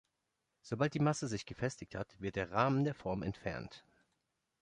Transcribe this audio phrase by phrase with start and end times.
[0.63, 3.85] Sobald die Masse sich gefestigt hat, wird der Rahmen der Form entfernt.